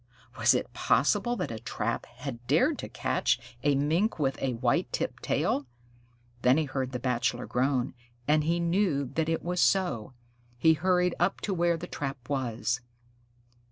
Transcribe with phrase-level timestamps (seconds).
[0.39, 4.91] Was it possible that a trap had dared to catch a Mink with a white
[4.91, 5.67] tipped tail?
[6.41, 7.93] Then he heard the Bachelor groan,
[8.27, 10.13] and he knew that it was so.
[10.57, 12.81] He hurried up to where the trap was.